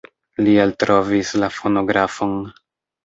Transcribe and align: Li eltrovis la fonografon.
Li 0.47 0.53
eltrovis 0.63 1.33
la 1.43 1.49
fonografon. 1.59 2.35